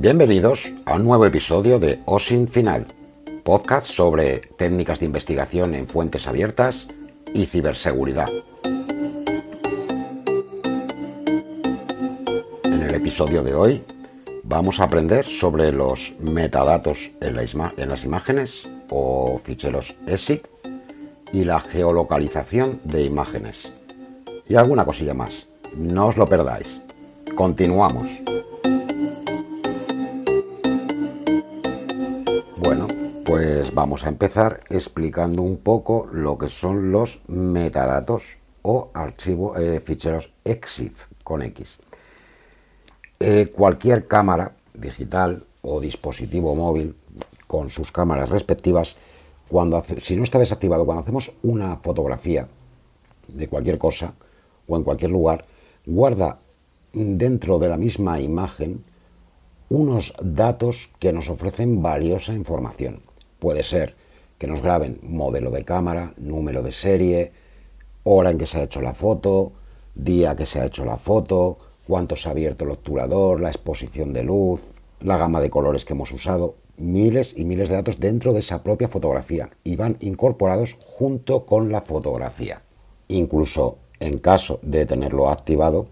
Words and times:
Bienvenidos 0.00 0.72
a 0.84 0.94
un 0.94 1.06
nuevo 1.06 1.26
episodio 1.26 1.80
de 1.80 1.98
OSIN 2.04 2.46
Final, 2.46 2.86
podcast 3.42 3.88
sobre 3.88 4.42
técnicas 4.56 5.00
de 5.00 5.06
investigación 5.06 5.74
en 5.74 5.88
fuentes 5.88 6.28
abiertas 6.28 6.86
y 7.34 7.46
ciberseguridad. 7.46 8.28
En 12.62 12.80
el 12.80 12.94
episodio 12.94 13.42
de 13.42 13.56
hoy 13.56 13.82
vamos 14.44 14.78
a 14.78 14.84
aprender 14.84 15.26
sobre 15.26 15.72
los 15.72 16.14
metadatos 16.20 17.10
en, 17.20 17.34
las 17.34 18.04
imágenes 18.04 18.70
o 18.90 19.40
ficheros 19.42 19.96
ESIC 20.06 20.48
y 21.32 21.42
la 21.42 21.58
geolocalización 21.58 22.78
de 22.84 23.02
imágenes. 23.02 23.72
Y 24.48 24.54
alguna 24.54 24.84
cosilla 24.84 25.14
más. 25.14 25.48
No 25.76 26.06
os 26.06 26.16
lo 26.16 26.28
perdáis. 26.28 26.82
Continuamos. 27.34 28.22
Pues 33.68 33.74
vamos 33.74 34.06
a 34.06 34.08
empezar 34.08 34.60
explicando 34.70 35.42
un 35.42 35.58
poco 35.58 36.08
lo 36.10 36.38
que 36.38 36.48
son 36.48 36.90
los 36.90 37.20
metadatos 37.28 38.38
o 38.62 38.90
archivos, 38.94 39.60
eh, 39.60 39.80
ficheros 39.84 40.32
EXIF 40.42 41.04
con 41.22 41.42
X. 41.42 41.78
Eh, 43.20 43.50
cualquier 43.54 44.06
cámara 44.06 44.52
digital 44.72 45.44
o 45.60 45.80
dispositivo 45.80 46.54
móvil 46.54 46.96
con 47.46 47.68
sus 47.68 47.92
cámaras 47.92 48.30
respectivas, 48.30 48.96
cuando 49.50 49.84
si 49.98 50.16
no 50.16 50.22
está 50.22 50.38
desactivado, 50.38 50.86
cuando 50.86 51.02
hacemos 51.02 51.32
una 51.42 51.76
fotografía 51.76 52.48
de 53.26 53.48
cualquier 53.48 53.76
cosa 53.76 54.14
o 54.66 54.78
en 54.78 54.82
cualquier 54.82 55.10
lugar, 55.10 55.44
guarda 55.84 56.38
dentro 56.94 57.58
de 57.58 57.68
la 57.68 57.76
misma 57.76 58.18
imagen 58.18 58.82
unos 59.68 60.14
datos 60.22 60.88
que 60.98 61.12
nos 61.12 61.28
ofrecen 61.28 61.82
valiosa 61.82 62.32
información. 62.32 63.00
Puede 63.38 63.62
ser 63.62 63.94
que 64.38 64.46
nos 64.46 64.62
graben 64.62 65.00
modelo 65.02 65.50
de 65.50 65.64
cámara, 65.64 66.14
número 66.16 66.62
de 66.62 66.72
serie, 66.72 67.32
hora 68.04 68.30
en 68.30 68.38
que 68.38 68.46
se 68.46 68.58
ha 68.58 68.64
hecho 68.64 68.80
la 68.80 68.94
foto, 68.94 69.52
día 69.94 70.36
que 70.36 70.46
se 70.46 70.60
ha 70.60 70.66
hecho 70.66 70.84
la 70.84 70.96
foto, 70.96 71.58
cuánto 71.86 72.16
se 72.16 72.28
ha 72.28 72.32
abierto 72.32 72.64
el 72.64 72.70
obturador, 72.70 73.40
la 73.40 73.48
exposición 73.48 74.12
de 74.12 74.22
luz, 74.22 74.72
la 75.00 75.16
gama 75.16 75.40
de 75.40 75.50
colores 75.50 75.84
que 75.84 75.94
hemos 75.94 76.12
usado, 76.12 76.56
miles 76.76 77.34
y 77.36 77.44
miles 77.44 77.68
de 77.68 77.76
datos 77.76 77.98
dentro 77.98 78.32
de 78.32 78.40
esa 78.40 78.62
propia 78.62 78.88
fotografía 78.88 79.50
y 79.64 79.76
van 79.76 79.96
incorporados 80.00 80.76
junto 80.86 81.44
con 81.44 81.72
la 81.72 81.80
fotografía. 81.80 82.62
Incluso 83.08 83.78
en 84.00 84.18
caso 84.18 84.60
de 84.62 84.86
tenerlo 84.86 85.28
activado, 85.28 85.86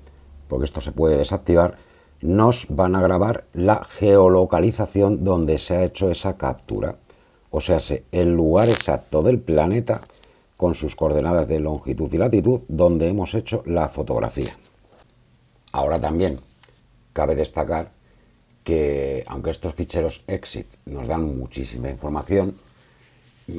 porque 0.48 0.64
esto 0.64 0.80
se 0.80 0.92
puede 0.92 1.16
desactivar, 1.16 1.76
nos 2.20 2.66
van 2.70 2.94
a 2.94 3.00
grabar 3.00 3.44
la 3.52 3.84
geolocalización 3.84 5.24
donde 5.24 5.58
se 5.58 5.76
ha 5.76 5.84
hecho 5.84 6.10
esa 6.10 6.36
captura. 6.36 6.96
O 7.56 7.62
sea, 7.62 7.78
el 8.12 8.34
lugar 8.34 8.68
exacto 8.68 9.22
del 9.22 9.40
planeta 9.40 10.02
con 10.58 10.74
sus 10.74 10.94
coordenadas 10.94 11.48
de 11.48 11.58
longitud 11.58 12.12
y 12.12 12.18
latitud 12.18 12.60
donde 12.68 13.08
hemos 13.08 13.34
hecho 13.34 13.62
la 13.64 13.88
fotografía. 13.88 14.52
Ahora 15.72 15.98
también 15.98 16.38
cabe 17.14 17.34
destacar 17.34 17.92
que 18.62 19.24
aunque 19.26 19.48
estos 19.48 19.72
ficheros 19.72 20.22
EXIT 20.26 20.66
nos 20.84 21.06
dan 21.06 21.38
muchísima 21.38 21.88
información, 21.88 22.54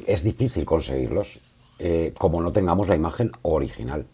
es 0.06 0.22
difícil 0.22 0.64
conseguirlos 0.64 1.40
eh, 1.80 2.14
como 2.16 2.40
no 2.40 2.52
tengamos 2.52 2.86
la 2.86 2.94
imagen 2.94 3.32
original, 3.42 4.06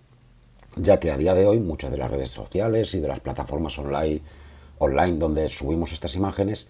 ya 0.77 0.99
que 0.99 1.11
a 1.11 1.19
día 1.19 1.35
de 1.35 1.47
hoy 1.47 1.61
muchas 1.61 1.91
de 1.91 1.99
las 1.99 2.11
redes 2.11 2.31
sociales 2.31 2.95
y 2.95 3.01
de 3.01 3.09
las 3.09 3.21
plataformas 3.21 3.79
online, 3.79 4.23
online 4.79 5.19
donde 5.19 5.47
subimos 5.51 5.93
estas 5.93 6.17
imágenes 6.17 6.69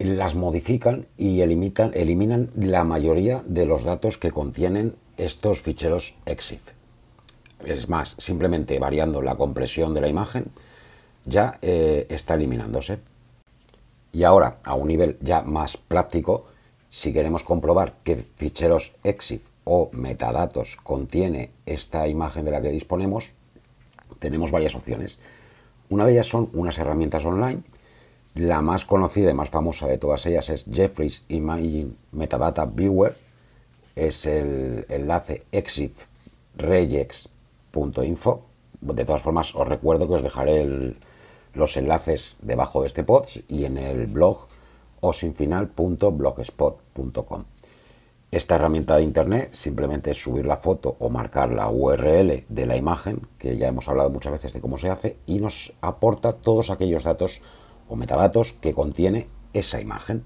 las 0.00 0.34
modifican 0.34 1.06
y 1.18 1.42
eliminan, 1.42 2.50
la 2.56 2.84
mayoría 2.84 3.42
de 3.46 3.66
los 3.66 3.84
datos 3.84 4.16
que 4.16 4.30
contienen 4.30 4.96
estos 5.18 5.60
ficheros 5.60 6.14
EXIF. 6.24 6.62
Es 7.64 7.90
más, 7.90 8.14
simplemente 8.18 8.78
variando 8.78 9.20
la 9.20 9.36
compresión 9.36 9.92
de 9.92 10.00
la 10.00 10.08
imagen 10.08 10.46
ya 11.26 11.58
eh, 11.60 12.06
está 12.08 12.34
eliminándose. 12.34 13.00
Y 14.12 14.24
ahora, 14.24 14.58
a 14.64 14.74
un 14.74 14.88
nivel 14.88 15.18
ya 15.20 15.42
más 15.42 15.76
práctico, 15.76 16.46
si 16.88 17.12
queremos 17.12 17.44
comprobar 17.44 17.92
qué 18.02 18.16
ficheros 18.16 18.92
EXIF 19.04 19.42
o 19.64 19.90
metadatos 19.92 20.76
contiene 20.82 21.50
esta 21.66 22.08
imagen 22.08 22.46
de 22.46 22.50
la 22.52 22.62
que 22.62 22.70
disponemos, 22.70 23.32
tenemos 24.18 24.50
varias 24.50 24.74
opciones. 24.74 25.18
Una 25.90 26.06
de 26.06 26.12
ellas 26.12 26.26
son 26.26 26.48
unas 26.54 26.78
herramientas 26.78 27.24
online. 27.26 27.62
La 28.40 28.62
más 28.62 28.86
conocida 28.86 29.30
y 29.30 29.34
más 29.34 29.50
famosa 29.50 29.86
de 29.86 29.98
todas 29.98 30.24
ellas 30.24 30.48
es 30.48 30.64
Jeffries 30.64 31.24
Imaging 31.28 31.94
Metadata 32.12 32.64
Viewer. 32.64 33.14
Es 33.94 34.24
el 34.24 34.86
enlace 34.88 35.42
exifregex 35.52 37.28
info. 38.02 38.46
De 38.80 39.04
todas 39.04 39.20
formas, 39.20 39.54
os 39.54 39.68
recuerdo 39.68 40.08
que 40.08 40.14
os 40.14 40.22
dejaré 40.22 40.94
los 41.52 41.76
enlaces 41.76 42.38
debajo 42.40 42.80
de 42.80 42.86
este 42.86 43.04
post 43.04 43.40
y 43.46 43.66
en 43.66 43.76
el 43.76 44.06
blog 44.06 44.46
osinfinal.blogspot.com. 45.02 47.44
Esta 48.30 48.54
herramienta 48.54 48.96
de 48.96 49.02
internet 49.02 49.50
simplemente 49.52 50.12
es 50.12 50.16
subir 50.16 50.46
la 50.46 50.56
foto 50.56 50.96
o 50.98 51.10
marcar 51.10 51.52
la 51.52 51.68
URL 51.68 52.44
de 52.48 52.66
la 52.66 52.76
imagen, 52.76 53.20
que 53.36 53.58
ya 53.58 53.68
hemos 53.68 53.86
hablado 53.86 54.08
muchas 54.08 54.32
veces 54.32 54.54
de 54.54 54.62
cómo 54.62 54.78
se 54.78 54.88
hace, 54.88 55.18
y 55.26 55.40
nos 55.40 55.74
aporta 55.82 56.32
todos 56.32 56.70
aquellos 56.70 57.04
datos 57.04 57.42
o 57.90 57.96
metadatos 57.96 58.54
que 58.54 58.72
contiene 58.72 59.28
esa 59.52 59.80
imagen. 59.80 60.24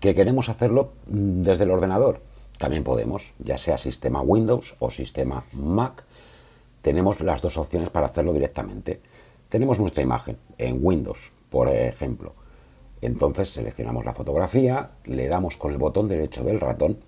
¿Que 0.00 0.14
queremos 0.14 0.48
hacerlo 0.48 0.92
desde 1.06 1.64
el 1.64 1.70
ordenador? 1.70 2.20
También 2.58 2.84
podemos, 2.84 3.34
ya 3.38 3.56
sea 3.56 3.78
sistema 3.78 4.20
Windows 4.20 4.74
o 4.80 4.90
sistema 4.90 5.44
Mac, 5.52 6.04
tenemos 6.82 7.20
las 7.20 7.40
dos 7.40 7.56
opciones 7.56 7.90
para 7.90 8.06
hacerlo 8.06 8.32
directamente. 8.32 9.00
Tenemos 9.48 9.78
nuestra 9.78 10.02
imagen 10.02 10.36
en 10.58 10.78
Windows, 10.84 11.32
por 11.48 11.68
ejemplo. 11.68 12.34
Entonces 13.00 13.50
seleccionamos 13.50 14.04
la 14.04 14.14
fotografía, 14.14 14.90
le 15.04 15.28
damos 15.28 15.56
con 15.56 15.72
el 15.72 15.78
botón 15.78 16.08
derecho 16.08 16.42
del 16.44 16.60
ratón 16.60 16.98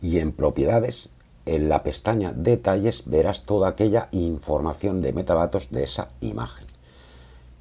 y 0.00 0.18
en 0.18 0.32
propiedades, 0.32 1.08
en 1.46 1.68
la 1.68 1.82
pestaña 1.82 2.32
detalles, 2.32 3.04
verás 3.06 3.44
toda 3.44 3.68
aquella 3.68 4.08
información 4.12 5.00
de 5.00 5.12
metadatos 5.12 5.70
de 5.70 5.84
esa 5.84 6.08
imagen. 6.20 6.71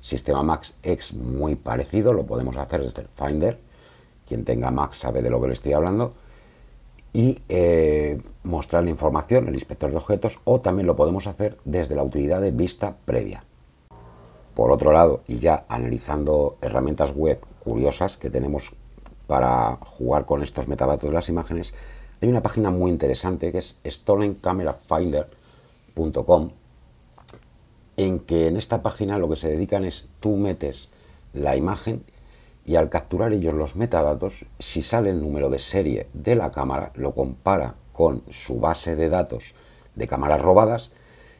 Sistema 0.01 0.43
Mac 0.43 0.73
es 0.83 1.13
muy 1.13 1.55
parecido, 1.55 2.11
lo 2.11 2.25
podemos 2.25 2.57
hacer 2.57 2.81
desde 2.81 3.03
el 3.03 3.07
Finder. 3.07 3.59
Quien 4.27 4.43
tenga 4.43 4.71
Mac 4.71 4.93
sabe 4.93 5.21
de 5.21 5.29
lo 5.29 5.39
que 5.39 5.47
le 5.47 5.53
estoy 5.53 5.73
hablando 5.73 6.13
y 7.13 7.39
eh, 7.49 8.21
mostrar 8.43 8.83
la 8.83 8.89
información, 8.89 9.47
el 9.47 9.53
inspector 9.53 9.91
de 9.91 9.97
objetos, 9.97 10.39
o 10.45 10.59
también 10.59 10.87
lo 10.87 10.95
podemos 10.95 11.27
hacer 11.27 11.59
desde 11.65 11.95
la 11.95 12.01
utilidad 12.03 12.41
de 12.41 12.49
vista 12.51 12.95
previa. 13.05 13.43
Por 14.55 14.71
otro 14.71 14.91
lado, 14.91 15.21
y 15.27 15.37
ya 15.39 15.65
analizando 15.67 16.57
herramientas 16.61 17.13
web 17.13 17.39
curiosas 17.63 18.17
que 18.17 18.29
tenemos 18.29 18.73
para 19.27 19.77
jugar 19.81 20.25
con 20.25 20.41
estos 20.41 20.67
metadatos 20.67 21.09
de 21.09 21.13
las 21.13 21.29
imágenes, 21.29 21.73
hay 22.21 22.29
una 22.29 22.41
página 22.41 22.71
muy 22.71 22.91
interesante 22.91 23.51
que 23.51 23.59
es 23.59 23.77
stolencamerafinder.com 23.85 26.51
en 28.03 28.19
que 28.19 28.47
en 28.47 28.57
esta 28.57 28.81
página 28.81 29.17
lo 29.17 29.29
que 29.29 29.35
se 29.35 29.49
dedican 29.49 29.85
es 29.85 30.09
tú 30.19 30.35
metes 30.35 30.91
la 31.33 31.55
imagen 31.55 32.03
y 32.65 32.75
al 32.75 32.89
capturar 32.89 33.33
ellos 33.33 33.53
los 33.53 33.75
metadatos, 33.75 34.45
si 34.59 34.81
sale 34.81 35.09
el 35.09 35.21
número 35.21 35.49
de 35.49 35.59
serie 35.59 36.07
de 36.13 36.35
la 36.35 36.51
cámara, 36.51 36.91
lo 36.95 37.13
compara 37.13 37.75
con 37.93 38.23
su 38.29 38.59
base 38.59 38.95
de 38.95 39.09
datos 39.09 39.55
de 39.95 40.07
cámaras 40.07 40.41
robadas 40.41 40.91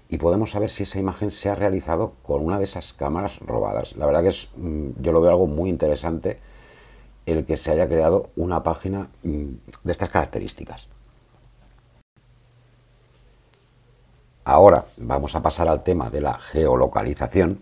y 0.09 0.17
podemos 0.17 0.51
saber 0.51 0.69
si 0.69 0.83
esa 0.83 0.99
imagen 0.99 1.31
se 1.31 1.49
ha 1.49 1.55
realizado 1.55 2.13
con 2.23 2.45
una 2.45 2.57
de 2.57 2.65
esas 2.65 2.93
cámaras 2.93 3.39
robadas. 3.39 3.95
La 3.95 4.05
verdad 4.05 4.23
que 4.23 4.29
es, 4.29 4.49
mm, 4.57 4.89
yo 4.99 5.11
lo 5.13 5.21
veo 5.21 5.31
algo 5.31 5.47
muy 5.47 5.69
interesante 5.69 6.39
el 7.25 7.45
que 7.45 7.55
se 7.55 7.71
haya 7.71 7.87
creado 7.87 8.29
una 8.35 8.63
página 8.63 9.09
mm, 9.23 9.45
de 9.83 9.91
estas 9.91 10.09
características. 10.09 10.89
Ahora 14.43 14.85
vamos 14.97 15.35
a 15.35 15.41
pasar 15.41 15.69
al 15.69 15.83
tema 15.83 16.09
de 16.09 16.21
la 16.21 16.39
geolocalización 16.39 17.59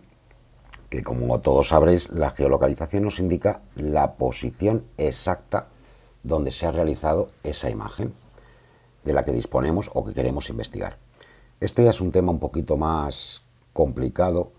que 0.90 1.04
como 1.04 1.40
todos 1.40 1.70
sabréis, 1.70 2.10
la 2.10 2.32
geolocalización 2.32 3.04
nos 3.04 3.20
indica 3.20 3.62
la 3.76 4.14
posición 4.14 4.86
exacta 4.98 5.68
donde 6.24 6.52
se 6.52 6.66
ha 6.66 6.72
realizado 6.72 7.30
esa 7.44 7.70
imagen 7.70 8.14
de 9.04 9.14
la 9.14 9.24
que 9.24 9.32
disponemos 9.32 9.90
o 9.94 10.04
que 10.04 10.14
queremos 10.14 10.50
investigar. 10.50 10.98
Este 11.60 11.84
ya 11.84 11.92
es 11.92 12.02
un 12.02 12.12
tema 12.12 12.32
un 12.32 12.40
poquito 12.40 12.76
más 12.76 13.44
complicado 13.74 14.52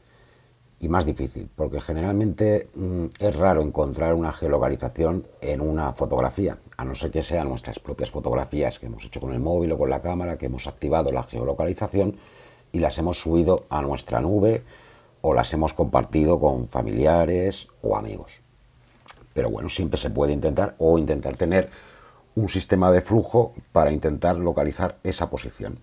y 0.81 0.89
más 0.89 1.05
difícil, 1.05 1.49
porque 1.55 1.81
generalmente 1.81 2.71
mm, 2.75 3.05
es 3.21 3.37
raro 3.37 3.61
encontrar 3.61 4.15
una 4.15 4.33
geolocalización 4.33 5.27
en 5.43 5.61
una 5.61 5.93
fotografía, 5.93 6.59
a 6.79 6.87
no 6.87 6.95
ser 6.95 7.11
que 7.11 7.21
sean 7.21 7.51
nuestras 7.51 7.79
propias 7.79 8.11
fotografías 8.11 8.79
que 8.79 8.87
hemos 8.87 9.05
hecho 9.05 9.21
con 9.21 9.35
el 9.35 9.41
móvil 9.41 9.73
o 9.73 9.79
con 9.79 9.91
la 9.91 10.01
cámara, 10.01 10.39
que 10.39 10.47
hemos 10.47 10.67
activado 10.67 11.13
la 11.13 11.23
geolocalización 11.23 12.17
y 12.73 12.79
las 12.79 12.97
hemos 12.97 13.21
subido 13.21 13.57
a 13.69 13.83
nuestra 13.83 14.21
nube 14.23 14.63
o 15.21 15.35
las 15.35 15.53
hemos 15.53 15.75
compartido 15.75 16.41
con 16.41 16.67
familiares 16.67 17.69
o 17.83 17.95
amigos. 17.95 18.41
Pero 19.35 19.51
bueno, 19.51 19.69
siempre 19.69 20.01
se 20.01 20.09
puede 20.09 20.33
intentar 20.33 20.77
o 20.79 20.99
intentar 20.99 21.37
tener 21.37 21.69
un 22.35 22.49
sistema 22.49 22.91
de 22.91 23.03
flujo 23.03 23.53
para 23.73 23.93
intentar 23.93 24.39
localizar 24.39 24.97
esa 25.03 25.29
posición. 25.29 25.79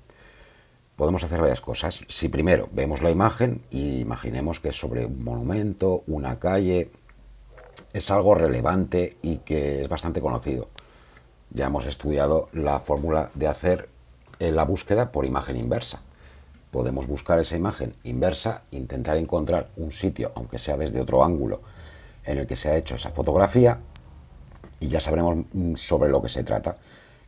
Podemos 0.97 1.23
hacer 1.23 1.39
varias 1.39 1.61
cosas. 1.61 2.01
Si 2.07 2.27
primero 2.27 2.69
vemos 2.71 3.03
la 3.03 3.11
imagen 3.11 3.61
y 3.69 3.99
imaginemos 3.99 4.59
que 4.59 4.69
es 4.69 4.79
sobre 4.79 5.05
un 5.05 5.23
monumento, 5.23 6.03
una 6.07 6.39
calle, 6.39 6.89
es 7.94 8.09
algo 8.09 8.33
relevante 8.33 9.15
y 9.21 9.38
que 9.38 9.83
es 9.83 9.89
bastante 9.89 10.21
conocido. 10.21 10.69
Ya 11.51 11.67
hemos 11.67 11.85
estudiado 11.85 12.49
la 12.51 12.79
fórmula 12.79 13.29
de 13.35 13.45
hacer 13.45 13.89
eh, 14.39 14.51
la 14.51 14.63
búsqueda 14.63 15.11
por 15.11 15.25
imagen 15.25 15.57
inversa. 15.57 16.01
Podemos 16.71 17.05
buscar 17.05 17.38
esa 17.38 17.55
imagen 17.55 17.95
inversa, 18.03 18.63
intentar 18.71 19.17
encontrar 19.17 19.69
un 19.77 19.91
sitio, 19.91 20.31
aunque 20.33 20.57
sea 20.57 20.77
desde 20.77 20.99
otro 20.99 21.23
ángulo, 21.23 21.61
en 22.25 22.39
el 22.39 22.47
que 22.47 22.55
se 22.55 22.69
ha 22.69 22.75
hecho 22.75 22.95
esa 22.95 23.11
fotografía 23.11 23.79
y 24.79 24.88
ya 24.88 24.99
sabremos 24.99 25.45
mm, 25.53 25.75
sobre 25.75 26.09
lo 26.09 26.23
que 26.23 26.29
se 26.29 26.44
trata. 26.44 26.77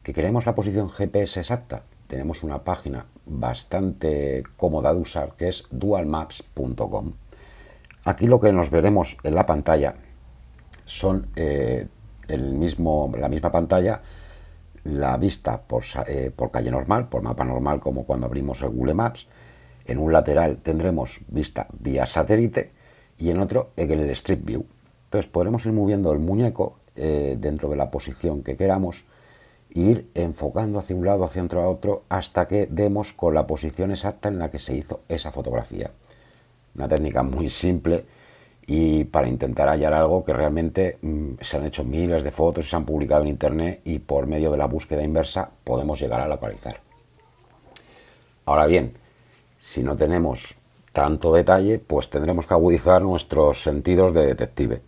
¿Que 0.01 0.11
queremos 0.11 0.47
la 0.47 0.55
posición 0.55 0.89
GPS 0.89 1.39
exacta? 1.39 1.83
Tenemos 2.09 2.41
una 2.43 2.63
página 2.63 3.05
bastante 3.27 4.41
cómoda 4.57 4.91
de 4.95 4.99
usar 4.99 5.33
que 5.35 5.47
es 5.47 5.65
dualmaps.com. 5.69 7.13
Aquí 8.03 8.25
lo 8.25 8.39
que 8.39 8.51
nos 8.51 8.71
veremos 8.71 9.15
en 9.21 9.35
la 9.35 9.45
pantalla 9.45 9.93
son 10.85 11.27
eh, 11.35 11.87
el 12.27 12.55
mismo, 12.55 13.11
la 13.15 13.29
misma 13.29 13.51
pantalla, 13.51 14.01
la 14.85 15.17
vista 15.17 15.61
por, 15.61 15.83
eh, 16.07 16.31
por 16.35 16.49
calle 16.49 16.71
normal, 16.71 17.09
por 17.09 17.21
mapa 17.21 17.45
normal, 17.45 17.79
como 17.79 18.05
cuando 18.05 18.25
abrimos 18.25 18.63
el 18.63 18.69
Google 18.69 18.95
Maps. 18.95 19.27
En 19.85 19.99
un 19.99 20.11
lateral 20.11 20.57
tendremos 20.57 21.21
vista 21.27 21.67
vía 21.79 22.07
satélite 22.07 22.71
y 23.19 23.29
en 23.29 23.39
otro 23.39 23.69
en 23.75 23.91
el 23.91 24.09
Street 24.13 24.41
View. 24.43 24.65
Entonces 25.03 25.29
podremos 25.29 25.63
ir 25.67 25.73
moviendo 25.73 26.11
el 26.11 26.17
muñeco 26.17 26.79
eh, 26.95 27.37
dentro 27.39 27.69
de 27.69 27.75
la 27.75 27.91
posición 27.91 28.41
que 28.41 28.57
queramos 28.57 29.05
ir 29.73 30.09
enfocando 30.15 30.79
hacia 30.79 30.95
un 30.95 31.05
lado, 31.05 31.23
hacia 31.23 31.43
otro, 31.43 32.03
hasta 32.09 32.47
que 32.47 32.67
demos 32.67 33.13
con 33.13 33.33
la 33.33 33.47
posición 33.47 33.91
exacta 33.91 34.29
en 34.29 34.39
la 34.39 34.49
que 34.49 34.59
se 34.59 34.75
hizo 34.75 35.01
esa 35.07 35.31
fotografía. 35.31 35.91
Una 36.75 36.87
técnica 36.87 37.23
muy 37.23 37.49
simple 37.49 38.05
y 38.65 39.03
para 39.05 39.27
intentar 39.27 39.67
hallar 39.67 39.93
algo 39.93 40.23
que 40.23 40.33
realmente 40.33 40.97
mm, 41.01 41.33
se 41.41 41.57
han 41.57 41.65
hecho 41.65 41.83
miles 41.83 42.23
de 42.23 42.31
fotos 42.31 42.65
y 42.65 42.69
se 42.69 42.75
han 42.75 42.85
publicado 42.85 43.23
en 43.23 43.29
internet 43.29 43.81
y 43.83 43.99
por 43.99 44.27
medio 44.27 44.51
de 44.51 44.57
la 44.57 44.67
búsqueda 44.67 45.03
inversa 45.03 45.49
podemos 45.63 45.99
llegar 45.99 46.21
a 46.21 46.27
localizar. 46.27 46.79
Ahora 48.45 48.65
bien, 48.65 48.93
si 49.57 49.83
no 49.83 49.95
tenemos 49.95 50.55
tanto 50.93 51.33
detalle, 51.33 51.79
pues 51.79 52.09
tendremos 52.09 52.45
que 52.45 52.53
agudizar 52.53 53.01
nuestros 53.01 53.61
sentidos 53.63 54.13
de 54.13 54.25
detective. 54.25 54.81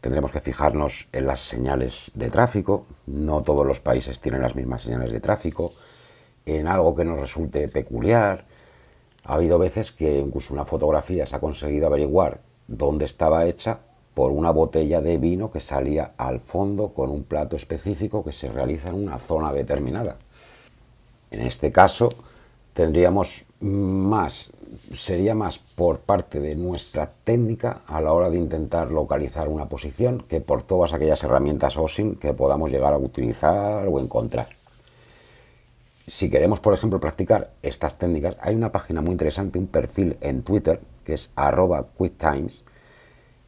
Tendremos 0.00 0.30
que 0.30 0.40
fijarnos 0.40 1.08
en 1.12 1.26
las 1.26 1.40
señales 1.40 2.10
de 2.14 2.30
tráfico, 2.30 2.86
no 3.06 3.42
todos 3.42 3.66
los 3.66 3.80
países 3.80 4.20
tienen 4.20 4.42
las 4.42 4.54
mismas 4.54 4.82
señales 4.82 5.12
de 5.12 5.20
tráfico, 5.20 5.72
en 6.44 6.68
algo 6.68 6.94
que 6.94 7.04
nos 7.04 7.18
resulte 7.18 7.68
peculiar. 7.68 8.44
Ha 9.24 9.34
habido 9.34 9.58
veces 9.58 9.90
que 9.90 10.18
incluso 10.18 10.54
una 10.54 10.64
fotografía 10.64 11.26
se 11.26 11.34
ha 11.34 11.40
conseguido 11.40 11.86
averiguar 11.86 12.40
dónde 12.68 13.04
estaba 13.04 13.46
hecha 13.46 13.80
por 14.14 14.32
una 14.32 14.50
botella 14.50 15.00
de 15.00 15.18
vino 15.18 15.50
que 15.50 15.60
salía 15.60 16.12
al 16.16 16.40
fondo 16.40 16.94
con 16.94 17.10
un 17.10 17.24
plato 17.24 17.56
específico 17.56 18.24
que 18.24 18.32
se 18.32 18.50
realiza 18.50 18.88
en 18.88 18.94
una 18.94 19.18
zona 19.18 19.52
determinada. 19.52 20.16
En 21.30 21.40
este 21.42 21.72
caso 21.72 22.08
tendríamos 22.76 23.46
más 23.60 24.50
sería 24.92 25.34
más 25.34 25.58
por 25.58 26.00
parte 26.00 26.40
de 26.40 26.54
nuestra 26.56 27.10
técnica 27.24 27.80
a 27.86 28.02
la 28.02 28.12
hora 28.12 28.28
de 28.28 28.36
intentar 28.36 28.90
localizar 28.90 29.48
una 29.48 29.66
posición 29.66 30.22
que 30.28 30.42
por 30.42 30.62
todas 30.62 30.92
aquellas 30.92 31.24
herramientas 31.24 31.78
OSIM 31.78 32.16
que 32.16 32.34
podamos 32.34 32.70
llegar 32.70 32.92
a 32.92 32.98
utilizar 32.98 33.88
o 33.88 33.98
encontrar. 33.98 34.48
Si 36.06 36.28
queremos, 36.28 36.60
por 36.60 36.74
ejemplo, 36.74 37.00
practicar 37.00 37.50
estas 37.62 37.96
técnicas, 37.96 38.36
hay 38.42 38.54
una 38.54 38.70
página 38.70 39.00
muy 39.00 39.12
interesante, 39.12 39.58
un 39.58 39.68
perfil 39.68 40.18
en 40.20 40.42
Twitter, 40.42 40.78
que 41.02 41.14
es 41.14 41.30
arroba 41.34 41.86
QuickTimes, 41.96 42.62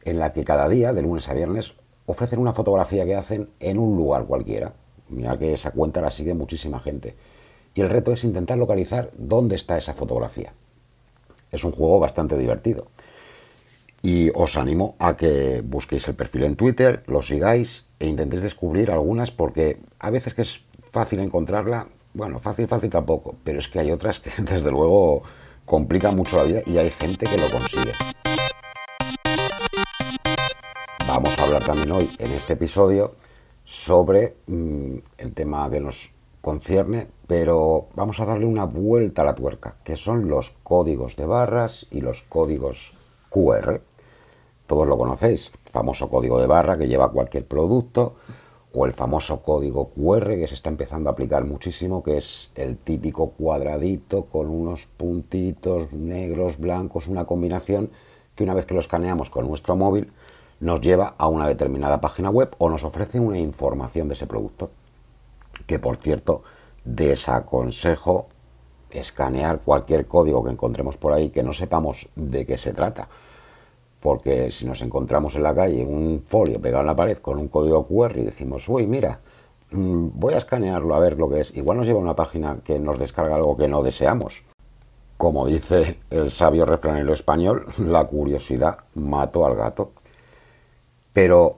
en 0.05 0.17
la 0.17 0.33
que 0.33 0.43
cada 0.43 0.67
día, 0.67 0.91
de 0.91 1.03
lunes 1.03 1.29
a 1.29 1.35
viernes, 1.35 1.75
ofrecen 2.07 2.39
una 2.39 2.53
fotografía 2.53 3.05
que 3.05 3.15
hacen 3.15 3.49
en 3.59 3.77
un 3.77 3.95
lugar 3.95 4.25
cualquiera. 4.25 4.73
Mira 5.07 5.37
que 5.37 5.53
esa 5.53 5.71
cuenta 5.71 6.01
la 6.01 6.09
sigue 6.09 6.33
muchísima 6.33 6.79
gente. 6.79 7.15
Y 7.73 7.81
el 7.81 7.89
reto 7.89 8.11
es 8.11 8.23
intentar 8.23 8.57
localizar 8.57 9.11
dónde 9.17 9.55
está 9.55 9.77
esa 9.77 9.93
fotografía. 9.93 10.53
Es 11.51 11.63
un 11.63 11.71
juego 11.71 11.99
bastante 11.99 12.37
divertido. 12.37 12.87
Y 14.01 14.31
os 14.33 14.57
animo 14.57 14.95
a 14.99 15.17
que 15.17 15.61
busquéis 15.61 16.07
el 16.07 16.15
perfil 16.15 16.43
en 16.43 16.55
Twitter, 16.55 17.03
lo 17.07 17.21
sigáis 17.21 17.85
e 17.99 18.07
intentéis 18.07 18.43
descubrir 18.43 18.91
algunas 18.91 19.31
porque 19.31 19.77
a 19.99 20.09
veces 20.09 20.33
que 20.33 20.43
es 20.43 20.63
fácil 20.91 21.19
encontrarla, 21.19 21.87
bueno, 22.13 22.39
fácil, 22.39 22.67
fácil 22.67 22.89
tampoco, 22.89 23.35
pero 23.43 23.59
es 23.59 23.67
que 23.67 23.79
hay 23.79 23.91
otras 23.91 24.19
que 24.19 24.31
desde 24.41 24.71
luego 24.71 25.23
complican 25.65 26.15
mucho 26.15 26.37
la 26.37 26.43
vida 26.43 26.61
y 26.65 26.77
hay 26.77 26.89
gente 26.89 27.25
que 27.25 27.37
lo 27.37 27.49
consigue. 27.49 27.93
Vamos 31.05 31.37
a 31.37 31.43
hablar 31.43 31.65
también 31.65 31.91
hoy 31.91 32.09
en 32.19 32.31
este 32.31 32.53
episodio 32.53 33.15
sobre 33.65 34.37
mm, 34.47 34.95
el 35.17 35.33
tema 35.33 35.69
que 35.69 35.79
nos 35.79 36.11
concierne, 36.41 37.07
pero 37.27 37.87
vamos 37.95 38.19
a 38.19 38.25
darle 38.25 38.45
una 38.45 38.65
vuelta 38.65 39.21
a 39.21 39.25
la 39.25 39.35
tuerca, 39.35 39.75
que 39.83 39.95
son 39.95 40.27
los 40.27 40.51
códigos 40.63 41.15
de 41.15 41.25
barras 41.25 41.85
y 41.91 42.01
los 42.01 42.21
códigos 42.23 42.93
QR. 43.29 43.81
Todos 44.67 44.87
lo 44.87 44.97
conocéis, 44.97 45.51
famoso 45.65 46.09
código 46.09 46.39
de 46.39 46.47
barra 46.47 46.77
que 46.77 46.87
lleva 46.87 47.11
cualquier 47.11 47.45
producto, 47.45 48.15
o 48.73 48.85
el 48.85 48.93
famoso 48.93 49.41
código 49.41 49.89
QR 49.89 50.35
que 50.35 50.47
se 50.47 50.53
está 50.53 50.69
empezando 50.69 51.09
a 51.09 51.13
aplicar 51.13 51.43
muchísimo, 51.45 52.03
que 52.03 52.17
es 52.17 52.51
el 52.55 52.77
típico 52.77 53.31
cuadradito 53.31 54.25
con 54.25 54.47
unos 54.47 54.85
puntitos 54.85 55.91
negros, 55.91 56.59
blancos, 56.59 57.07
una 57.07 57.25
combinación 57.25 57.89
que 58.35 58.43
una 58.43 58.53
vez 58.53 58.65
que 58.65 58.75
lo 58.75 58.79
escaneamos 58.79 59.29
con 59.29 59.47
nuestro 59.47 59.75
móvil 59.75 60.11
nos 60.59 60.81
lleva 60.81 61.15
a 61.17 61.27
una 61.27 61.47
determinada 61.47 61.99
página 61.99 62.29
web 62.29 62.55
o 62.57 62.69
nos 62.69 62.83
ofrece 62.83 63.19
una 63.19 63.39
información 63.39 64.07
de 64.07 64.13
ese 64.13 64.27
producto 64.27 64.69
que 65.65 65.79
por 65.79 65.97
cierto 65.97 66.43
desaconsejo 66.83 68.27
escanear 68.89 69.61
cualquier 69.61 70.07
código 70.07 70.43
que 70.43 70.51
encontremos 70.51 70.97
por 70.97 71.13
ahí 71.13 71.29
que 71.29 71.43
no 71.43 71.53
sepamos 71.53 72.09
de 72.15 72.45
qué 72.45 72.57
se 72.57 72.73
trata. 72.73 73.07
Porque 73.99 74.49
si 74.49 74.65
nos 74.65 74.81
encontramos 74.81 75.35
en 75.35 75.43
la 75.43 75.53
calle 75.53 75.85
un 75.85 76.21
folio 76.21 76.61
pegado 76.61 76.81
en 76.81 76.87
la 76.87 76.95
pared 76.95 77.17
con 77.17 77.37
un 77.37 77.49
código 77.49 77.85
QR 77.85 78.17
y 78.17 78.23
decimos, 78.23 78.67
uy, 78.69 78.87
mira, 78.87 79.19
mm, 79.71 80.09
voy 80.13 80.33
a 80.33 80.37
escanearlo 80.37 80.95
a 80.95 80.99
ver 80.99 81.17
lo 81.17 81.29
que 81.29 81.41
es, 81.41 81.55
igual 81.55 81.77
nos 81.77 81.87
lleva 81.87 81.99
una 81.99 82.15
página 82.15 82.59
que 82.63 82.79
nos 82.79 82.97
descarga 82.97 83.35
algo 83.35 83.55
que 83.55 83.67
no 83.67 83.83
deseamos. 83.83 84.43
Como 85.17 85.45
dice 85.47 85.99
el 86.09 86.31
sabio 86.31 86.65
refranero 86.65 87.11
español, 87.11 87.65
la 87.77 88.05
curiosidad 88.05 88.77
mató 88.95 89.45
al 89.45 89.55
gato. 89.55 89.91
Pero 91.11 91.57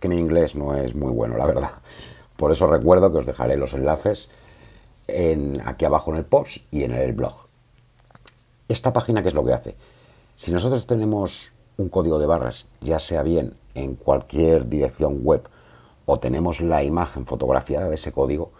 Que 0.00 0.08
mi 0.08 0.18
inglés 0.18 0.54
no 0.54 0.74
es 0.74 0.94
muy 0.94 1.12
bueno, 1.12 1.36
la 1.36 1.46
verdad. 1.46 1.70
Por 2.36 2.52
eso 2.52 2.66
recuerdo 2.66 3.12
que 3.12 3.18
os 3.18 3.26
dejaré 3.26 3.56
los 3.56 3.74
enlaces 3.74 4.30
en, 5.06 5.62
aquí 5.64 5.84
abajo 5.84 6.10
en 6.10 6.18
el 6.18 6.24
post 6.24 6.58
y 6.70 6.84
en 6.84 6.92
el 6.92 7.12
blog. 7.12 7.34
Esta 8.68 8.92
página, 8.92 9.22
¿qué 9.22 9.28
es 9.28 9.34
lo 9.34 9.44
que 9.44 9.52
hace? 9.52 9.76
Si 10.36 10.50
nosotros 10.50 10.86
tenemos 10.86 11.52
un 11.76 11.88
código 11.88 12.18
de 12.18 12.26
barras, 12.26 12.66
ya 12.80 12.98
sea 12.98 13.22
bien 13.22 13.54
en 13.74 13.94
cualquier 13.94 14.68
dirección 14.68 15.20
web 15.22 15.48
o 16.06 16.18
tenemos 16.18 16.60
la 16.60 16.82
imagen 16.82 17.26
fotografiada 17.26 17.88
de 17.88 17.94
ese 17.94 18.12
código, 18.12 18.52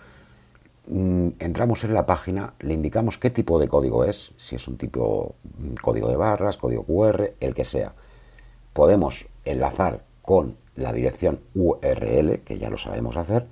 mm, 0.88 1.28
entramos 1.38 1.84
en 1.84 1.94
la 1.94 2.06
página, 2.06 2.54
le 2.60 2.74
indicamos 2.74 3.18
qué 3.18 3.30
tipo 3.30 3.58
de 3.58 3.68
código 3.68 4.04
es, 4.04 4.32
si 4.36 4.56
es 4.56 4.66
un 4.68 4.76
tipo 4.76 5.34
mm, 5.58 5.74
código 5.82 6.08
de 6.08 6.16
barras, 6.16 6.56
código 6.56 6.84
QR, 6.84 7.34
el 7.40 7.54
que 7.54 7.64
sea. 7.64 7.94
Podemos 8.72 9.26
enlazar 9.44 10.02
con 10.22 10.56
la 10.76 10.92
dirección 10.92 11.40
URL, 11.54 12.40
que 12.40 12.58
ya 12.58 12.70
lo 12.70 12.78
sabemos 12.78 13.16
hacer, 13.16 13.46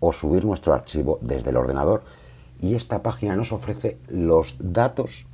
o 0.00 0.12
subir 0.12 0.44
nuestro 0.44 0.74
archivo 0.74 1.18
desde 1.22 1.50
el 1.50 1.56
ordenador. 1.56 2.02
Y 2.60 2.74
esta 2.74 3.02
página 3.02 3.36
nos 3.36 3.52
ofrece 3.52 3.98
los 4.08 4.56
datos 4.58 5.26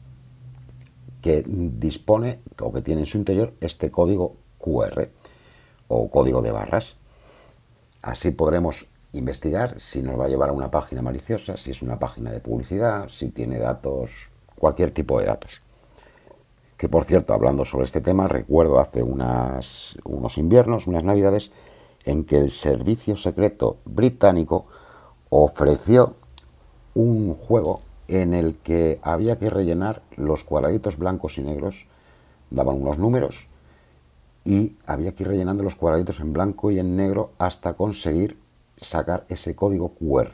que 1.21 1.43
dispone 1.47 2.41
o 2.61 2.73
que 2.73 2.83
tiene 2.83 3.03
en 3.03 3.07
su 3.07 3.19
interior 3.19 3.55
este 3.61 3.91
código 3.91 4.37
QR 4.59 5.09
o 5.89 6.11
código 6.11 6.43
de 6.43 6.51
barras. 6.51 6.97
Así 8.05 8.33
podremos 8.33 8.87
investigar 9.15 9.81
si 9.81 10.03
nos 10.03 10.21
va 10.21 10.27
a 10.27 10.29
llevar 10.29 10.51
a 10.51 10.53
una 10.53 10.71
página 10.71 11.01
maliciosa, 11.01 11.57
si 11.57 11.71
es 11.71 11.81
una 11.81 11.99
página 11.99 12.31
de 12.31 12.41
publicidad, 12.41 13.09
si 13.09 13.31
tiene 13.31 13.59
datos, 13.59 14.31
cualquier 14.59 14.91
tipo 14.91 15.19
de 15.19 15.25
datos. 15.25 15.63
Que 16.77 16.87
por 16.87 17.05
cierto, 17.05 17.33
hablando 17.33 17.65
sobre 17.65 17.87
este 17.87 18.03
tema, 18.03 18.29
recuerdo 18.29 18.79
hace 18.79 19.03
unas, 19.03 19.97
unos 20.05 20.37
inviernos, 20.37 20.87
unas 20.87 21.03
navidades, 21.03 21.51
en 22.05 22.25
que 22.25 22.37
el 22.37 22.51
servicio 22.51 23.17
secreto 23.17 23.79
británico 23.87 24.67
ofreció 25.31 26.17
un 26.93 27.35
juego 27.35 27.81
en 28.09 28.35
el 28.35 28.57
que 28.57 29.01
había 29.01 29.39
que 29.39 29.49
rellenar 29.49 30.03
los 30.17 30.45
cuadraditos 30.45 30.99
blancos 30.99 31.39
y 31.39 31.43
negros, 31.43 31.87
daban 32.51 32.83
unos 32.83 32.99
números 32.99 33.49
y 34.45 34.77
había 34.87 35.15
que 35.15 35.23
ir 35.23 35.29
rellenando 35.31 35.63
los 35.63 35.75
cuadraditos 35.75 36.21
en 36.21 36.33
blanco 36.33 36.71
y 36.71 36.79
en 36.79 36.97
negro 36.97 37.33
hasta 37.39 37.75
conseguir 37.75 38.39
sacar 38.77 39.25
ese 39.29 39.55
código 39.55 39.95
QR 39.95 40.33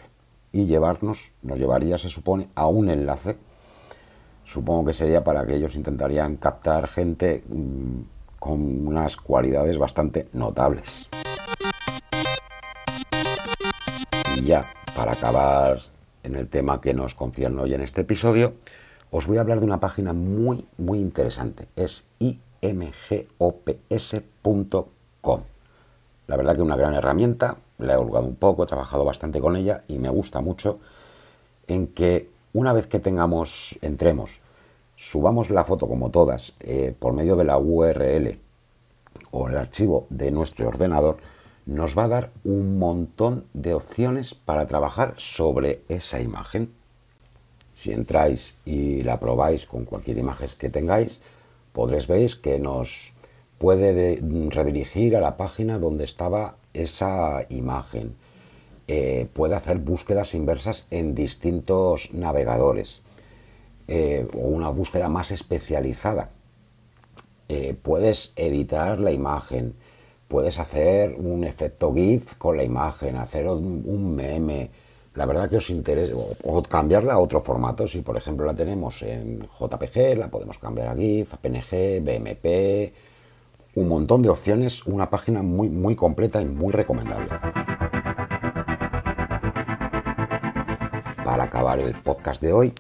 y 0.52 0.66
llevarnos, 0.66 1.30
nos 1.42 1.58
llevaría, 1.58 1.96
se 1.96 2.08
supone, 2.08 2.48
a 2.56 2.66
un 2.66 2.90
enlace. 2.90 3.36
Supongo 4.44 4.86
que 4.86 4.92
sería 4.92 5.22
para 5.22 5.46
que 5.46 5.54
ellos 5.54 5.76
intentarían 5.76 6.36
captar 6.36 6.88
gente 6.88 7.44
mm, 7.48 8.00
con 8.40 8.86
unas 8.86 9.16
cualidades 9.16 9.78
bastante 9.78 10.26
notables. 10.32 11.06
Y 14.36 14.42
ya, 14.42 14.72
para 14.96 15.12
acabar 15.12 15.78
en 16.24 16.34
el 16.34 16.48
tema 16.48 16.80
que 16.80 16.94
nos 16.94 17.14
concierne 17.14 17.60
hoy 17.60 17.74
en 17.74 17.82
este 17.82 18.00
episodio, 18.00 18.54
os 19.12 19.26
voy 19.26 19.36
a 19.36 19.42
hablar 19.42 19.60
de 19.60 19.66
una 19.66 19.78
página 19.78 20.12
muy, 20.12 20.66
muy 20.78 20.98
interesante. 20.98 21.68
Es 21.76 22.02
imgops.com. 22.62 23.80
La 26.26 26.36
verdad 26.36 26.54
que 26.54 26.62
una 26.62 26.76
gran 26.76 26.94
herramienta, 26.94 27.56
la 27.78 27.94
he 27.94 27.96
holgado 27.96 28.26
un 28.26 28.36
poco, 28.36 28.62
he 28.62 28.66
trabajado 28.66 29.04
bastante 29.04 29.40
con 29.40 29.56
ella 29.56 29.82
y 29.88 29.98
me 29.98 30.10
gusta 30.10 30.40
mucho 30.40 30.78
en 31.66 31.88
que 31.88 32.30
una 32.52 32.72
vez 32.72 32.86
que 32.86 33.00
tengamos, 33.00 33.78
entremos, 33.80 34.40
subamos 34.96 35.50
la 35.50 35.64
foto 35.64 35.88
como 35.88 36.10
todas 36.10 36.52
eh, 36.60 36.94
por 36.98 37.14
medio 37.14 37.36
de 37.36 37.44
la 37.44 37.58
URL 37.58 38.38
o 39.30 39.48
el 39.48 39.56
archivo 39.56 40.06
de 40.10 40.30
nuestro 40.30 40.68
ordenador, 40.68 41.18
nos 41.66 41.96
va 41.96 42.04
a 42.04 42.08
dar 42.08 42.30
un 42.44 42.78
montón 42.78 43.44
de 43.52 43.74
opciones 43.74 44.34
para 44.34 44.66
trabajar 44.66 45.14
sobre 45.16 45.82
esa 45.88 46.20
imagen. 46.20 46.72
Si 47.72 47.92
entráis 47.92 48.56
y 48.64 49.02
la 49.02 49.20
probáis 49.20 49.66
con 49.66 49.84
cualquier 49.84 50.18
imagen 50.18 50.48
que 50.58 50.70
tengáis, 50.70 51.20
podréis 51.72 52.06
ver 52.06 52.30
que 52.42 52.58
nos 52.58 53.12
puede 53.58 54.20
redirigir 54.50 55.16
a 55.16 55.20
la 55.20 55.36
página 55.36 55.78
donde 55.78 56.04
estaba 56.04 56.56
esa 56.72 57.44
imagen. 57.48 58.14
Eh, 58.88 59.28
puede 59.34 59.54
hacer 59.54 59.78
búsquedas 59.78 60.34
inversas 60.34 60.86
en 60.90 61.14
distintos 61.14 62.12
navegadores 62.12 63.02
eh, 63.86 64.26
o 64.34 64.38
una 64.38 64.68
búsqueda 64.68 65.08
más 65.08 65.30
especializada. 65.30 66.30
Eh, 67.48 67.74
puedes 67.80 68.32
editar 68.36 68.98
la 68.98 69.12
imagen, 69.12 69.74
puedes 70.28 70.58
hacer 70.58 71.16
un 71.18 71.44
efecto 71.44 71.92
GIF 71.92 72.34
con 72.34 72.56
la 72.56 72.62
imagen, 72.62 73.16
hacer 73.16 73.48
un, 73.48 74.14
meme. 74.14 74.70
La 75.14 75.26
verdad 75.26 75.50
que 75.50 75.56
os 75.56 75.70
interesa, 75.70 76.14
cambiarla 76.68 77.14
a 77.14 77.18
otro 77.18 77.42
formato. 77.42 77.86
Si 77.88 78.00
por 78.00 78.16
ejemplo 78.16 78.46
la 78.46 78.54
tenemos 78.54 79.02
en 79.02 79.40
JPG, 79.40 80.16
la 80.16 80.28
podemos 80.28 80.58
cambiar 80.58 80.88
a 80.88 80.94
GIF, 80.94 81.34
PNG, 81.34 82.00
BMP, 82.00 82.94
un 83.74 83.88
montón 83.88 84.22
de 84.22 84.28
opciones, 84.28 84.86
una 84.86 85.10
página 85.10 85.42
muy, 85.42 85.68
muy 85.68 85.96
completa 85.96 86.40
y 86.40 86.44
muy 86.44 86.72
recomendable. 86.72 87.28
Para 91.24 91.44
acabar 91.44 91.80
el 91.80 91.94
podcast 91.94 92.40
de 92.40 92.52
hoy, 92.52 92.74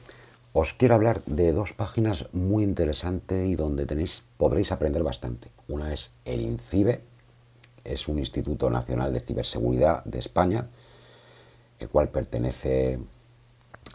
os 0.52 0.72
quiero 0.72 0.94
hablar 0.94 1.22
de 1.24 1.52
dos 1.52 1.72
páginas 1.72 2.28
muy 2.32 2.62
interesantes 2.62 3.48
y 3.48 3.56
donde 3.56 3.86
tenéis, 3.86 4.22
podréis 4.36 4.70
aprender 4.70 5.02
bastante. 5.02 5.48
Una 5.68 5.92
es 5.92 6.12
el 6.24 6.40
INCIBE, 6.40 7.00
es 7.84 8.06
un 8.06 8.18
Instituto 8.18 8.70
Nacional 8.70 9.12
de 9.12 9.20
Ciberseguridad 9.20 10.04
de 10.04 10.18
España, 10.18 10.68
el 11.80 11.88
cual 11.88 12.08
pertenece, 12.08 12.98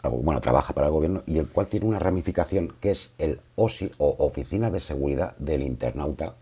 bueno, 0.02 0.40
trabaja 0.40 0.74
para 0.74 0.88
el 0.88 0.92
gobierno 0.92 1.22
y 1.26 1.38
el 1.38 1.46
cual 1.46 1.66
tiene 1.66 1.86
una 1.86 1.98
ramificación 1.98 2.74
que 2.80 2.90
es 2.90 3.14
el 3.18 3.40
OSI 3.54 3.90
o 3.98 4.16
Oficina 4.18 4.70
de 4.70 4.80
Seguridad 4.80 5.36
del 5.38 5.62
Internauta 5.62 6.34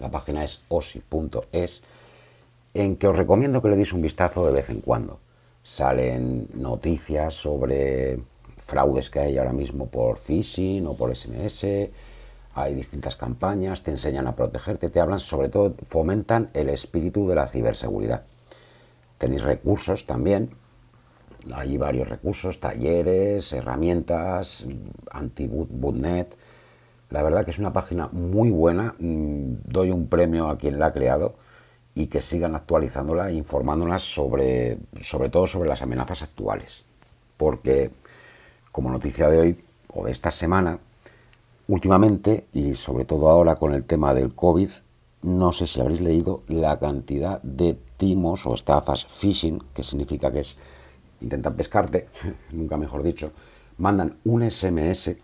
la 0.00 0.10
página 0.10 0.42
es 0.42 0.62
osi.es, 0.68 1.82
en 2.72 2.96
que 2.96 3.06
os 3.06 3.16
recomiendo 3.16 3.60
que 3.60 3.68
le 3.68 3.76
deis 3.76 3.92
un 3.92 4.00
vistazo 4.00 4.46
de 4.46 4.52
vez 4.52 4.70
en 4.70 4.80
cuando. 4.80 5.20
Salen 5.62 6.48
noticias 6.54 7.34
sobre 7.34 8.18
fraudes 8.56 9.10
que 9.10 9.20
hay 9.20 9.36
ahora 9.36 9.52
mismo 9.52 9.86
por 9.86 10.16
phishing 10.18 10.86
o 10.86 10.96
por 10.96 11.14
SMS, 11.14 11.90
hay 12.54 12.74
distintas 12.74 13.14
campañas, 13.14 13.82
te 13.82 13.90
enseñan 13.90 14.26
a 14.26 14.34
protegerte, 14.34 14.88
te 14.88 15.00
hablan, 15.00 15.20
sobre 15.20 15.50
todo 15.50 15.74
fomentan 15.86 16.50
el 16.54 16.70
espíritu 16.70 17.28
de 17.28 17.34
la 17.34 17.46
ciberseguridad. 17.46 18.24
Tenéis 19.18 19.42
recursos 19.42 20.06
también, 20.06 20.50
hay 21.54 21.78
varios 21.78 22.08
recursos, 22.08 22.60
talleres, 22.60 23.52
herramientas, 23.52 24.66
anti-bootnet, 25.10 26.36
la 27.10 27.24
verdad 27.24 27.44
que 27.44 27.50
es 27.50 27.58
una 27.58 27.72
página 27.72 28.08
muy 28.12 28.50
buena. 28.50 28.94
Mm, 28.98 29.54
doy 29.66 29.90
un 29.90 30.06
premio 30.06 30.48
a 30.48 30.56
quien 30.56 30.78
la 30.78 30.86
ha 30.86 30.92
creado 30.92 31.34
y 31.94 32.06
que 32.06 32.20
sigan 32.20 32.54
actualizándola 32.54 33.30
e 33.30 33.34
informándolas 33.34 34.02
sobre, 34.02 34.78
sobre 35.00 35.28
todo 35.28 35.46
sobre 35.46 35.68
las 35.68 35.82
amenazas 35.82 36.22
actuales. 36.22 36.84
Porque, 37.36 37.90
como 38.70 38.90
noticia 38.90 39.28
de 39.28 39.38
hoy 39.40 39.64
o 39.88 40.04
de 40.04 40.12
esta 40.12 40.30
semana, 40.30 40.78
últimamente 41.66 42.46
y 42.52 42.74
sobre 42.76 43.04
todo 43.04 43.28
ahora 43.28 43.56
con 43.56 43.74
el 43.74 43.84
tema 43.84 44.14
del 44.14 44.34
COVID, 44.34 44.70
no 45.22 45.52
sé 45.52 45.66
si 45.66 45.80
habréis 45.80 46.00
leído 46.00 46.42
la 46.46 46.78
cantidad 46.78 47.42
de 47.42 47.76
timos 47.96 48.46
o 48.46 48.54
estafas 48.54 49.04
phishing, 49.04 49.62
que 49.74 49.82
significa 49.82 50.30
que 50.30 50.40
es 50.40 50.56
intentan 51.20 51.54
pescarte, 51.54 52.08
nunca 52.52 52.76
mejor 52.76 53.02
dicho, 53.02 53.32
mandan 53.78 54.16
un 54.24 54.48
SMS 54.48 55.16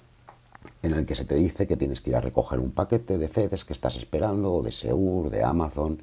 en 0.82 0.92
el 0.94 1.06
que 1.06 1.14
se 1.14 1.24
te 1.24 1.34
dice 1.34 1.66
que 1.66 1.76
tienes 1.76 2.00
que 2.00 2.10
ir 2.10 2.16
a 2.16 2.20
recoger 2.20 2.58
un 2.58 2.70
paquete 2.70 3.18
de 3.18 3.28
FEDES 3.28 3.64
que 3.64 3.72
estás 3.72 3.96
esperando, 3.96 4.54
o 4.54 4.62
de 4.62 4.72
Seur, 4.72 5.30
de 5.30 5.42
Amazon, 5.42 6.00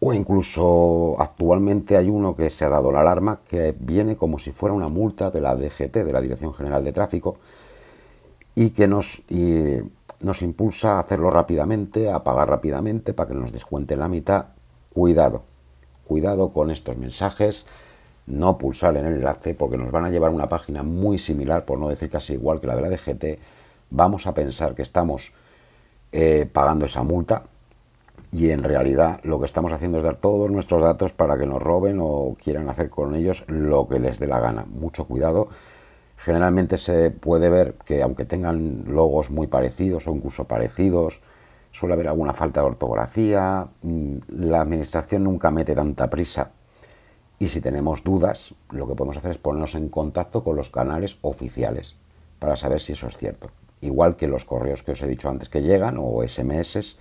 o 0.00 0.14
incluso 0.14 1.16
actualmente 1.18 1.96
hay 1.96 2.08
uno 2.08 2.34
que 2.34 2.48
se 2.48 2.64
ha 2.64 2.70
dado 2.70 2.90
la 2.90 3.02
alarma 3.02 3.40
que 3.46 3.74
viene 3.78 4.16
como 4.16 4.38
si 4.38 4.50
fuera 4.50 4.74
una 4.74 4.88
multa 4.88 5.30
de 5.30 5.40
la 5.42 5.54
DGT, 5.54 5.98
de 5.98 6.12
la 6.12 6.22
Dirección 6.22 6.54
General 6.54 6.82
de 6.82 6.92
Tráfico, 6.92 7.36
y 8.54 8.70
que 8.70 8.88
nos, 8.88 9.22
nos 10.20 10.42
impulsa 10.42 10.96
a 10.96 11.00
hacerlo 11.00 11.30
rápidamente, 11.30 12.10
a 12.10 12.24
pagar 12.24 12.48
rápidamente 12.48 13.12
para 13.12 13.28
que 13.28 13.34
nos 13.34 13.52
descuente 13.52 13.96
la 13.96 14.08
mitad. 14.08 14.46
Cuidado, 14.92 15.42
cuidado 16.06 16.52
con 16.52 16.70
estos 16.70 16.96
mensajes, 16.96 17.66
no 18.26 18.58
pulsar 18.58 18.96
en 18.96 19.06
el 19.06 19.14
enlace 19.14 19.54
porque 19.54 19.76
nos 19.76 19.90
van 19.90 20.04
a 20.04 20.10
llevar 20.10 20.30
a 20.30 20.34
una 20.34 20.48
página 20.48 20.82
muy 20.82 21.18
similar, 21.18 21.64
por 21.64 21.78
no 21.78 21.88
decir 21.88 22.10
casi 22.10 22.34
igual 22.34 22.60
que 22.60 22.66
la 22.66 22.76
de 22.76 22.82
la 22.82 22.90
DGT, 22.90 23.40
vamos 23.90 24.26
a 24.26 24.34
pensar 24.34 24.74
que 24.74 24.82
estamos 24.82 25.32
eh, 26.12 26.48
pagando 26.52 26.86
esa 26.86 27.02
multa 27.02 27.44
y 28.32 28.50
en 28.50 28.62
realidad 28.62 29.20
lo 29.24 29.40
que 29.40 29.46
estamos 29.46 29.72
haciendo 29.72 29.98
es 29.98 30.04
dar 30.04 30.16
todos 30.16 30.50
nuestros 30.50 30.82
datos 30.82 31.12
para 31.12 31.36
que 31.36 31.46
nos 31.46 31.60
roben 31.60 31.98
o 32.00 32.36
quieran 32.42 32.68
hacer 32.68 32.88
con 32.88 33.14
ellos 33.14 33.44
lo 33.48 33.88
que 33.88 33.98
les 33.98 34.18
dé 34.20 34.26
la 34.26 34.38
gana. 34.38 34.64
Mucho 34.68 35.04
cuidado. 35.04 35.48
Generalmente 36.16 36.76
se 36.76 37.10
puede 37.10 37.48
ver 37.48 37.74
que 37.84 38.02
aunque 38.02 38.24
tengan 38.24 38.84
logos 38.86 39.30
muy 39.30 39.46
parecidos 39.48 40.06
o 40.06 40.14
incluso 40.14 40.44
parecidos, 40.44 41.20
suele 41.72 41.94
haber 41.94 42.08
alguna 42.08 42.32
falta 42.32 42.60
de 42.60 42.66
ortografía, 42.66 43.66
mm, 43.82 44.16
la 44.28 44.60
administración 44.60 45.24
nunca 45.24 45.50
mete 45.50 45.74
tanta 45.74 46.08
prisa 46.08 46.50
y 47.40 47.48
si 47.48 47.60
tenemos 47.60 48.04
dudas, 48.04 48.54
lo 48.70 48.86
que 48.86 48.94
podemos 48.94 49.16
hacer 49.16 49.32
es 49.32 49.38
ponernos 49.38 49.74
en 49.74 49.88
contacto 49.88 50.44
con 50.44 50.54
los 50.54 50.70
canales 50.70 51.18
oficiales 51.22 51.96
para 52.38 52.54
saber 52.54 52.80
si 52.80 52.92
eso 52.92 53.08
es 53.08 53.16
cierto 53.16 53.50
igual 53.80 54.16
que 54.16 54.28
los 54.28 54.44
correos 54.44 54.82
que 54.82 54.92
os 54.92 55.02
he 55.02 55.08
dicho 55.08 55.28
antes 55.28 55.48
que 55.48 55.62
llegan 55.62 55.96
o 55.98 56.26
SMS 56.26 56.96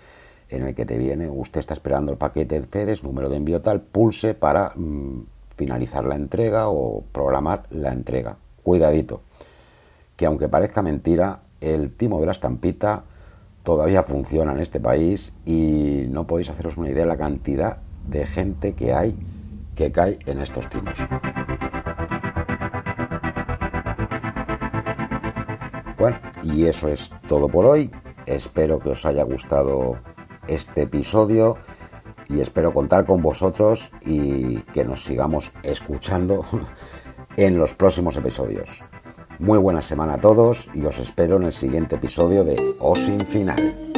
en 0.49 0.65
el 0.65 0.73
que 0.73 0.85
te 0.85 0.97
viene, 0.97 1.29
usted 1.29 1.59
está 1.59 1.73
esperando 1.73 2.11
el 2.11 2.17
paquete 2.17 2.59
de 2.59 2.65
FEDES, 2.65 3.03
número 3.03 3.29
de 3.29 3.37
envío 3.37 3.61
tal, 3.61 3.81
pulse 3.81 4.33
para 4.33 4.73
mm, 4.75 5.25
finalizar 5.55 6.05
la 6.05 6.15
entrega 6.15 6.69
o 6.69 7.03
programar 7.11 7.63
la 7.69 7.93
entrega. 7.93 8.37
Cuidadito, 8.63 9.21
que 10.15 10.25
aunque 10.25 10.49
parezca 10.49 10.81
mentira, 10.81 11.41
el 11.61 11.91
timo 11.91 12.19
de 12.19 12.25
la 12.25 12.31
estampita 12.31 13.03
todavía 13.61 14.01
funciona 14.01 14.53
en 14.53 14.59
este 14.59 14.79
país 14.79 15.33
y 15.45 16.05
no 16.09 16.25
podéis 16.25 16.49
haceros 16.49 16.77
una 16.77 16.89
idea 16.89 17.03
de 17.03 17.09
la 17.09 17.17
cantidad 17.17 17.77
de 18.07 18.25
gente 18.25 18.73
que 18.73 18.93
hay 18.93 19.15
que 19.79 19.93
cae 19.93 20.19
en 20.25 20.41
estos 20.41 20.67
timos. 20.67 20.97
Bueno, 25.97 26.19
y 26.43 26.65
eso 26.65 26.89
es 26.89 27.13
todo 27.29 27.47
por 27.47 27.65
hoy. 27.65 27.89
Espero 28.25 28.77
que 28.79 28.89
os 28.89 29.05
haya 29.05 29.23
gustado 29.23 29.97
este 30.49 30.81
episodio 30.81 31.57
y 32.27 32.41
espero 32.41 32.73
contar 32.73 33.05
con 33.05 33.21
vosotros 33.21 33.89
y 34.05 34.57
que 34.73 34.83
nos 34.83 35.05
sigamos 35.05 35.53
escuchando 35.63 36.43
en 37.37 37.57
los 37.57 37.73
próximos 37.73 38.17
episodios. 38.17 38.83
Muy 39.39 39.59
buena 39.59 39.81
semana 39.81 40.15
a 40.15 40.21
todos 40.21 40.67
y 40.73 40.83
os 40.83 40.99
espero 40.99 41.37
en 41.37 41.43
el 41.43 41.53
siguiente 41.53 41.95
episodio 41.95 42.43
de 42.43 42.75
O 42.79 42.97
Sin 42.97 43.21
Final. 43.25 43.88